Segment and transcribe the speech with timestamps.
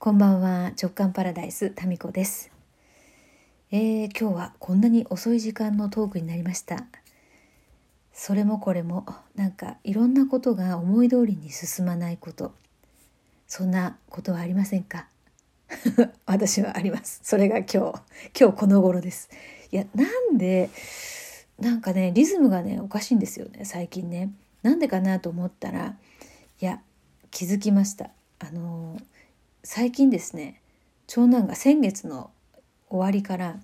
[0.00, 0.70] こんばんは。
[0.80, 2.52] 直感パラダイスタミコです、
[3.72, 6.84] えー、今日はこんなに遅い時間のトークになりました。
[8.12, 12.54] それもこれもなんかいろんなことが思い通りに進まないこと。
[13.48, 15.08] そんなことはありませんか？
[16.26, 17.18] 私はあります。
[17.24, 17.78] それが今日
[18.40, 19.28] 今日この頃です。
[19.72, 20.70] いやなんで
[21.58, 24.32] なんかねリズムがねおかしいんですよね最近ね。
[24.62, 25.96] なんでかなと思ったら
[26.60, 26.80] いや
[27.32, 28.10] 気づきました。
[28.38, 29.17] あのー
[29.70, 30.62] 最近ですね
[31.06, 32.30] 長男が先月の
[32.88, 33.60] 終わりから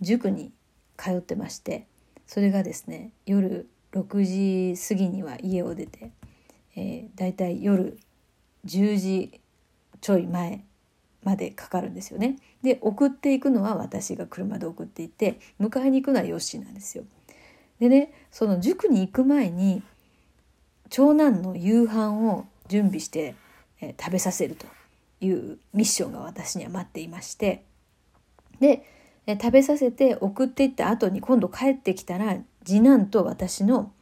[0.00, 0.50] 塾に
[0.96, 1.86] 通ってまして
[2.26, 6.10] それがですね夜6時過ぎには家を出て、
[6.74, 7.96] えー、だいたい夜
[8.66, 9.40] 10時
[10.00, 10.64] ちょい前
[11.22, 12.36] までかかるんですよね。
[12.64, 17.04] で送っていくのは私が車で送っていて迎えに行くのはヨッシーなんですよ。
[17.78, 19.84] でねその塾に行く前に
[20.90, 23.36] 長男の夕飯を準備して、
[23.80, 24.66] えー、食べさせると
[25.24, 27.64] いうミッションが私には待っていまして
[28.60, 28.84] で
[29.26, 33.92] 食べさせて送っていった後に今度帰ってきたら次男と私の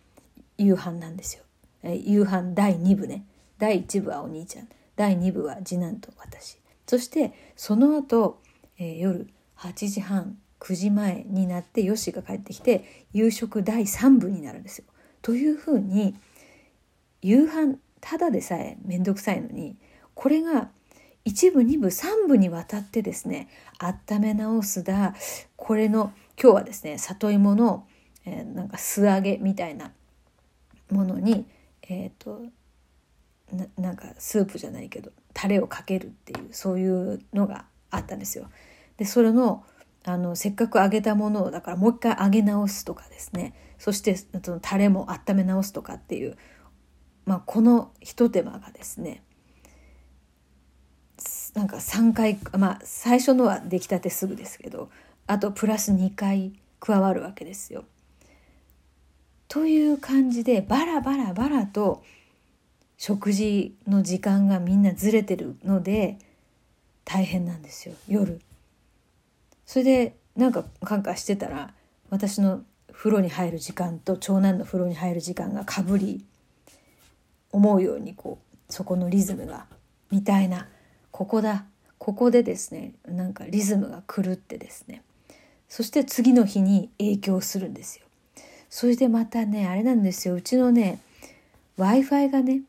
[0.59, 1.43] 夕飯なんですよ。
[1.83, 3.25] 夕飯第2部ね
[3.59, 8.41] 第1部はお兄ちゃん第2部は次男と私そしてその後、
[8.79, 14.85] えー、夜8時半9時前になってヨシが帰ってきて夕食第3部になるんですよ。
[15.23, 16.15] というふうに
[17.21, 19.77] 夕飯ただでさえ面倒くさいのに
[20.15, 20.71] これが
[21.25, 25.15] 1部2部3部にわたってですね温め直すだ
[25.57, 27.87] これの今日はですね里芋の、
[28.25, 29.93] えー、なんか素揚げみたいな
[30.91, 31.47] ものに
[31.83, 32.43] えっ、ー、と
[33.77, 38.49] なんかスープじゃないけどタレをかけるっていうそういうのがあったんですよ。
[38.97, 39.65] でそれの
[40.05, 46.37] あのせっかく揚げたものをだからもう一回揚げ直すとかですねそしてそのタレも温め直すとかっていう、
[47.25, 49.23] まあ、このひと手間がですね
[51.55, 54.91] なんか3回まあ最初のは出来たてすぐですけど
[55.27, 57.85] あとプラス2回加わるわけですよ。
[59.49, 62.03] という感じでバラバラバラと
[62.97, 66.19] 食事の時間がみんなずれてるので
[67.05, 68.41] 大変なんですよ夜。
[69.67, 71.75] それでなんかカンカンしてたら
[72.09, 72.63] 私の
[72.93, 76.25] 風呂に入る時間と長男の風呂に入る時間がかぶり
[77.51, 79.67] 思うようにこうそこのリズムが
[80.11, 80.69] みたいな
[81.13, 81.65] ここだ
[81.99, 85.03] ここでですねなんかリズムが狂ってですね
[85.69, 88.05] そして次の日に影響するんですよ。
[88.69, 90.99] それでまたねあれなんですようちのね
[91.77, 92.63] w i f i がね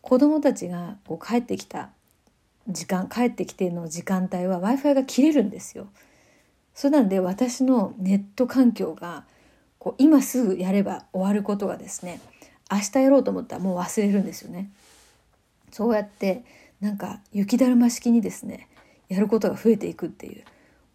[0.00, 1.90] 子供たちがこう帰ってきた
[2.68, 5.86] 時間帰ってきての時間帯は w i f i が切れるんですよ。
[6.74, 9.24] それなんで私のネット環境が
[9.78, 12.20] こう今すぐやれば終わることがですね
[12.70, 14.70] 明日やろうと思ったらもう忘れるんですよね。
[15.70, 16.44] そうやって
[16.80, 18.68] なんか雪だるま式にですね
[19.08, 20.44] やることが増えていくっていう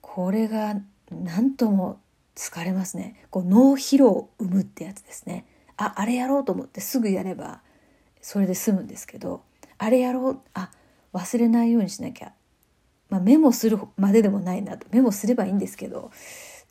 [0.01, 0.75] これが
[1.12, 2.00] 何とも
[2.35, 3.25] 疲れますね。
[3.29, 5.45] こう脳疲労を生むってやつですね。
[5.78, 7.62] ああれやろうと思ってすぐやれば
[8.22, 9.41] それで済むんですけど
[9.78, 10.72] あれやろうあ
[11.13, 12.31] 忘れないようにしなきゃ、
[13.09, 16.12] まあ、メモするまででもないなとメモすればいいんですけど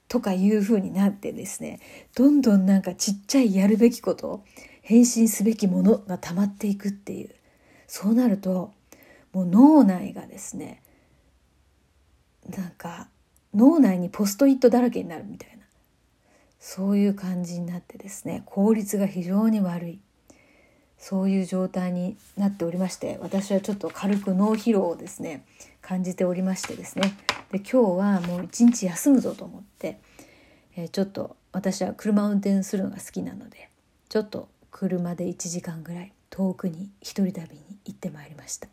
[0.08, 1.80] とかいう風になってですね
[2.14, 4.42] どんどんなんかちっちゃいやるべきこと
[4.82, 7.30] 返信すべきものが溜まっていくっていう
[7.86, 8.72] そうなると
[9.34, 10.80] もう脳内がですね
[12.48, 13.08] なんか
[13.54, 15.64] 脳内にポストイットだらけになるみたいな
[16.60, 19.98] そういう感じになってですね効率が非常に悪い
[20.98, 25.44] そういう状態になっておりまして私はちょっと軽く脳疲労をですね
[25.82, 27.14] 感じておりましてですね
[27.50, 29.98] で今日はもう一日休むぞと思って、
[30.76, 33.68] えー、ちょっと私は車運転するのが好きなので
[34.08, 38.68] ちょっと車で1時間ぐらい遠くに一人旅に行ってまいりました。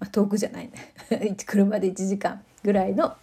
[0.00, 1.36] まあ、遠くじゃないね。
[1.46, 3.14] 車で1時間ぐらいの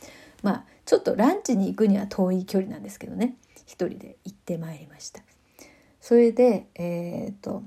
[0.44, 3.36] まあちょっとランチに行くには遠い距離なんですけどね。
[3.66, 5.22] 一人で行ってまいりました。
[6.00, 7.64] それでえー、っと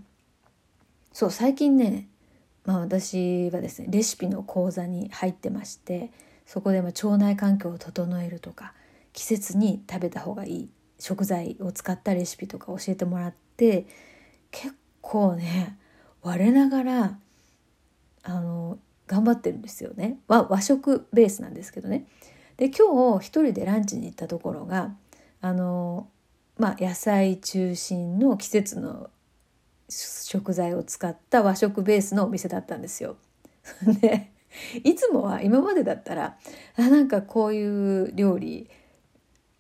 [1.13, 2.09] そう最近ね
[2.65, 6.11] まあ私はですねレシピの講座に入ってまして
[6.47, 8.73] そこでま腸内環境を整えるとか
[9.13, 13.87] 季節に食べた方がいい食材を使ったレシピとか教えてもらって
[14.51, 15.79] 結構ね
[16.23, 17.19] 我ながら
[18.23, 18.60] あの
[19.11, 20.21] 頑張ってるんですよね。
[20.29, 22.07] 和和食ベースなんですけどね。
[22.59, 24.95] で今日一人でランチに行ったところが
[25.41, 26.09] あの
[26.57, 29.11] まあ野菜中心の季節の
[29.89, 33.17] 食材を使った和食ベースのお店だったんですよ。
[34.01, 34.31] で
[34.85, 36.39] いつもは今までだったら
[36.77, 38.71] あなんかこういう料理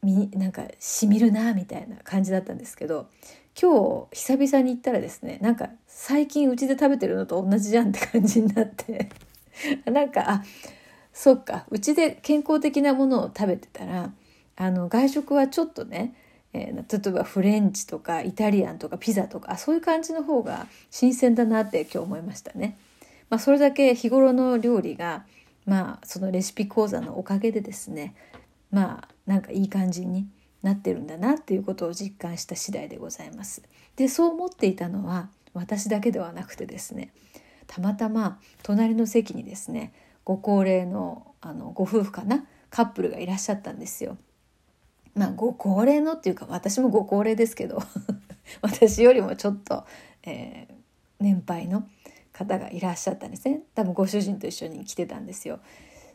[0.04, 3.08] みなんかしみるなみたいな感じだったんですけど
[3.60, 9.08] 今日久々に行ったらですねなんか最近うちで食べてるのと同じじゃんって感じになって。
[9.90, 10.44] なんかあ
[11.12, 14.12] そっかうちで健康的なものを食べてたら
[14.56, 16.14] あの外食はちょっとね、
[16.52, 22.76] えー、例えばフレンチとかイタリアンとかピザとかそういう感じの方が新鮮だなって今日思いましたね。
[23.28, 25.24] まあ、それだけ日頃の料理が
[25.64, 28.14] まあそのレシピ講座のおかげでですね
[28.70, 30.26] まあなんかいい感じに
[30.62, 33.62] なってるんだなっていうことを実感した次第でございます。
[33.96, 37.12] でそう思っていたのは私だけではなくてですね
[37.70, 39.92] たまたま隣の席にですね
[40.24, 44.18] ご高齢のあのご夫婦かなカップルがいらっしゃったんですよ。
[45.14, 47.80] まあご高齢のっていうか私もご高齢ですけど
[48.60, 49.84] 私よりもちょっと、
[50.24, 50.74] えー、
[51.20, 51.88] 年配の
[52.32, 55.60] 方がいらっしゃったんですね多分ご主人と一緒に来てたんですよ。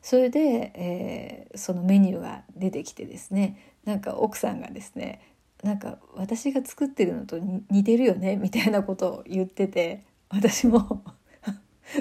[0.01, 5.21] それで、えー、そのメニューが出てきてですねなんか奥さんがですね
[5.63, 7.39] なんか私が作ってるのと
[7.71, 11.03] 似てるよねみたいなことを言ってて私も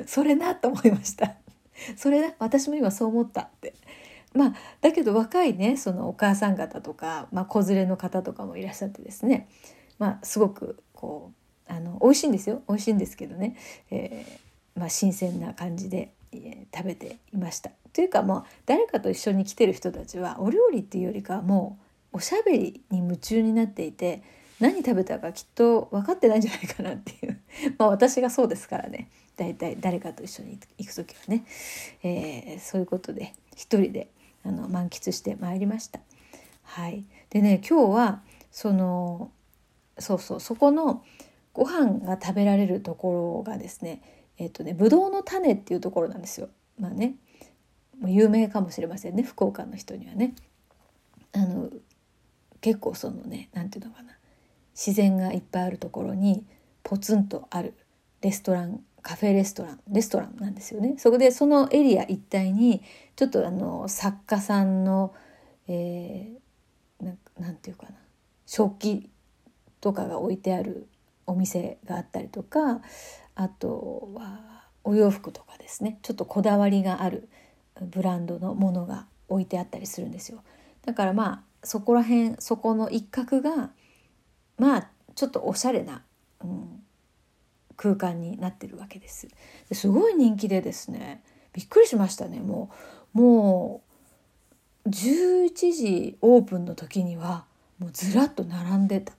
[0.06, 1.34] それなと思いました。
[1.96, 3.74] それな私も今そう思ったって。
[4.32, 9.48] まあだけど若いねそのお母さん方とか、まあ、子連れの方とかもいらっしゃってですね。
[9.98, 11.32] まあすごくこ
[11.68, 12.62] うあの美味しいんですよ。
[12.68, 13.56] 美味しいんですけどね、
[13.90, 17.70] えー、まあ、新鮮な感じで、えー、食べていました。
[17.92, 21.78] というかもう誰かと一緒に来てる人たちはお料理っていうよりかはも
[22.12, 24.22] うおしゃべりに夢中になっていて
[24.60, 27.40] 何食べたかきっと分かってないんじゃないかなっていう。
[27.78, 31.44] まあ私がそうですからね大体誰かと一緒に行く時はね、
[32.02, 34.08] えー、そういうことで一人で
[34.44, 36.00] あの満喫してまいりました。
[36.62, 39.30] はい、でね今日はその
[39.98, 41.04] そうそうそこの
[41.52, 44.00] ご飯が食べられるところがですね
[44.38, 46.48] えっ、とねぶどうの種っていうところなんですよ。
[46.78, 47.14] まあね
[47.98, 50.34] もう有名かもしれませんね福岡の人にはね。
[51.32, 51.68] あの
[52.60, 54.16] 結構そのね何て言うのかな
[54.72, 56.44] 自然がいっぱいあるところに
[56.84, 57.74] ポツンとある
[58.20, 60.94] レストランカフェレストランレストランなんですよね。
[60.98, 62.82] そこでそのエリア一帯に
[63.16, 65.12] ちょっとあの作家さんの、
[65.66, 67.96] えー、なんていうかな
[68.46, 69.10] 食器
[69.80, 70.86] とかが置いてある
[71.26, 72.80] お店があったりとか
[73.34, 77.28] あとはお洋服とかですねちょっとこだわりがある
[77.80, 80.42] ブランドのものが置いてあったりするんですよ。
[80.84, 83.70] だからまあそこら辺そこの一角が
[84.58, 86.02] まあちょっとおしゃれな、
[86.44, 86.82] うん、
[87.76, 89.28] 空間になってるわけです。
[89.68, 92.40] ですごい人気でですねびっくりしましたね。
[92.40, 92.70] も
[93.14, 93.82] うも
[94.84, 97.44] う11時オープンの時には
[97.78, 99.12] もうずらっと並んでた。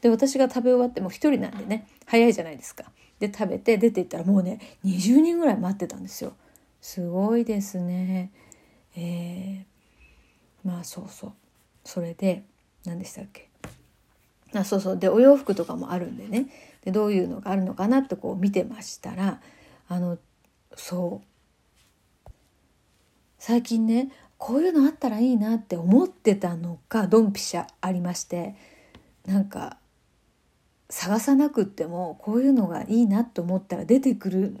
[0.00, 2.84] で私が食べ終わっても1人なんでね早いじゃないですか。
[3.18, 6.34] で食べて出て行ったらもうね20人ぐらい待ってたんですよ。
[6.80, 8.32] すごいですね。
[8.96, 11.32] えー、まあそうそう。
[11.84, 12.44] それで
[12.84, 13.51] 何でしたっけ？
[14.54, 14.98] あそうそう。
[14.98, 16.46] でお洋服とかもあるんでね。
[16.84, 19.40] でどういうのがあるのかなってこう見てましたら
[19.88, 20.18] あの
[20.76, 22.30] そう。
[23.38, 28.56] 最近ねこういうのあったらいいなって思ってたのがドンピシャありまして
[29.26, 29.78] なんか
[30.90, 34.56] 探さなくってもこういうのがいいなと思ったら出てくる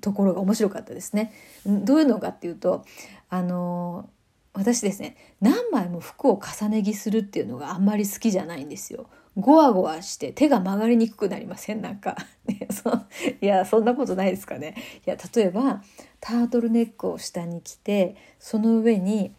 [0.00, 1.32] ところが面白かったですね。
[1.66, 2.84] どういうのかっていうと
[3.30, 4.08] あの
[4.54, 9.06] 私ですね何枚も服を重ね着するっていうのがあんまり好きじゃないんですよ。
[9.38, 11.80] ゴワゴワして手が曲がりにくくなりません？
[11.80, 12.16] なんか。
[13.40, 14.74] いやそんなことないですかね。
[15.06, 15.82] いや例えば
[16.20, 19.34] タートルネックを下に着てその上に、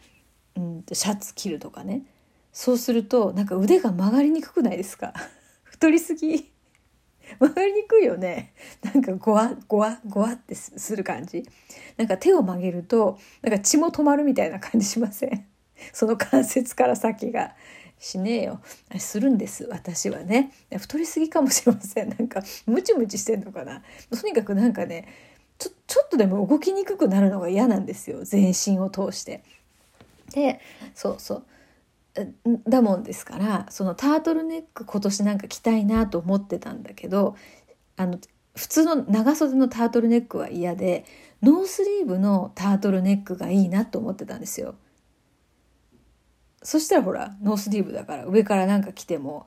[0.56, 2.02] うん、シャツ着るとかね。
[2.52, 5.12] そうするとなんか腕が曲がりにくくないですか？
[5.62, 6.50] 太りすぎ。
[7.40, 8.52] 曲がりにくいよね。
[8.82, 11.44] なんかゴワゴワゴワってする感じ。
[11.96, 15.46] なんか手を曲げるとなんか血も止まるみたいな感じしません？
[15.92, 17.54] その関節から先が。
[17.96, 18.60] しねえよ。
[18.98, 20.50] するんです私はね。
[20.76, 22.08] 太りすぎかもしれません。
[22.10, 23.82] なんかムチムチしてんのかな。
[24.10, 25.06] とにかくなんかね
[25.58, 28.24] ちょちょっとでも動きにくくなるのが嫌なんですよ。
[28.24, 29.42] 全身を通して。
[30.34, 30.60] で
[30.94, 31.44] そうそう。
[32.68, 37.36] だもんですからそのタートルネック今年なんか着たいなと思ってたんだけど
[37.96, 38.18] あの
[38.54, 41.04] 普通の長袖のタートルネックは嫌で
[41.42, 44.76] ノースリーブのタートルネックがいいなと思ってたんですよ。
[46.62, 49.46] そしたらほらノースリーブだから上からなんか着ても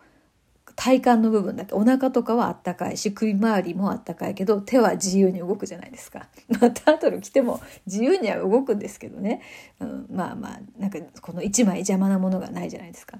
[0.77, 6.27] 体幹の部分だけお腹とかはあったかいし首周りもあったかいけど手は自由に動くじゃないですか。
[6.47, 9.41] まあ、タートル着ても自由には動くんですけどね、
[9.79, 13.17] うん、まあまあなんかこの1枚邪魔なものがないじゃないですか。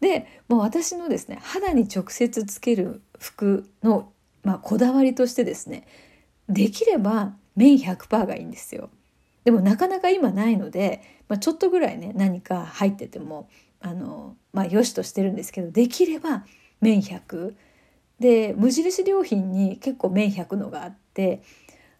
[0.00, 5.84] でもう私のですね肌に直接つける服の、まあ、こだわりとしてですね
[6.48, 8.90] できれば綿100%がいいんですよ。
[9.44, 13.48] でもなかなか今ないので、まあ、ちょっとぐらいね何か入ってても
[13.80, 16.44] あのまあよしとしてるんですけどできれば
[16.80, 17.54] 綿100
[18.20, 21.42] で無印良品に結構綿100のがあって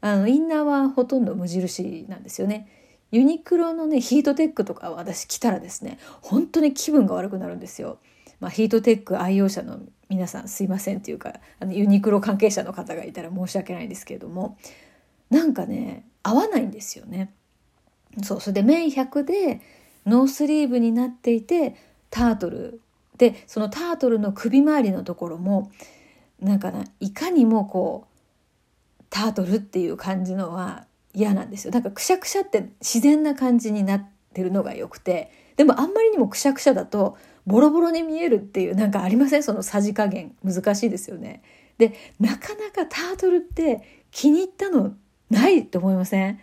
[0.00, 2.68] あのインナーはほとんど無印なんですよね。
[3.12, 7.98] ユニクロのねヒートテックとか私着たらですね本当に気分が悪くなるんですよ。
[8.40, 14.58] まあ、ヒートテック愛用者の皆さんすいませんっていうかあのユニクロ関係者の方がいたら申し訳ないんですけれども
[15.30, 17.32] なんかね合わないんですよね。
[18.22, 19.60] そうそれで綿100で
[20.06, 21.74] ノースリーブになっていて
[22.10, 22.80] タートル
[23.18, 25.70] でそのタートルの首周りのところも
[26.40, 28.06] なんかないかにもこ
[29.00, 39.42] うタートルっていう感じのは嫌なんですよなんかくしゃくしゃって自然な感じになってるのがよくてでもあんまりにもくしゃくしゃだとボロボロに見えるっていうなんかありません？
[39.42, 41.42] そのさじ加減難しいですよね。
[41.78, 44.94] でなかなかタートルって気に入ったの
[45.30, 46.40] ないと思いません？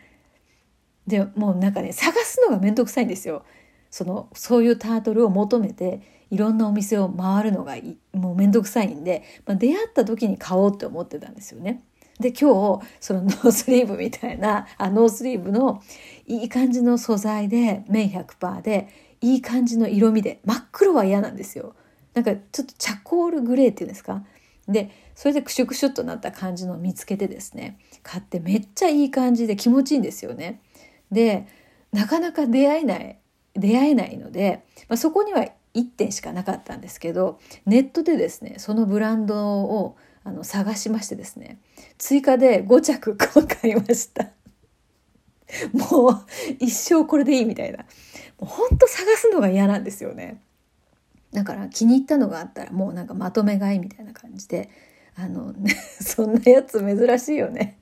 [1.05, 3.45] でもうなんかね探すのが面倒くさいんですよ。
[3.93, 7.75] そのそういうタートルを求めていろんなお店を回るのが
[8.11, 11.83] もう面倒くさいんで、まあ、出会った時に買おうって思ってたんですよね。
[12.19, 15.83] で今日そのノースリーブみたいなあノースリーブの
[16.25, 18.87] いい感じの素材で綿100%で
[19.21, 21.75] いい感じの色味で真っ黒は嫌なんですよ。
[22.15, 24.23] なんかちょっとチャコールグレーっていうんですか？
[24.67, 30.61] でそれでクシュクシュっとなった感じのを見つけてですね買ってめっちゃいい感じで気持ちいいんですよね。
[31.11, 31.45] で
[31.91, 33.19] なかなか出会えない
[33.55, 41.59] 出会えないので、まあ、そこには1点しかなかったんですけどネットでですねそのブランドをあの探しましてですね
[41.97, 44.31] 追加で5着買いました。
[45.73, 46.25] もう
[46.59, 47.79] 一生これでいいみたいな。
[47.79, 47.85] も
[48.41, 50.41] うほんと探すのが嫌なんですよね。
[51.31, 54.69] だから気に入ったのがあったらもうなんかまとめ買いみたいな感じで
[55.15, 55.53] あの
[55.99, 57.79] そんなやつ珍しいよね。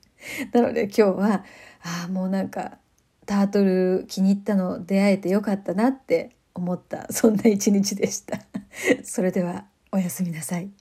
[0.52, 1.46] なので今日は
[1.82, 2.78] ああもうなんか
[3.26, 8.40] タートル気に入ったの出会えてよかったなって思ったそんな一日でした。
[9.04, 10.72] それではおやすみなさい。